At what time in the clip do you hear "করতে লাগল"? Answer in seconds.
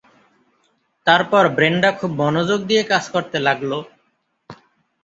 3.13-3.71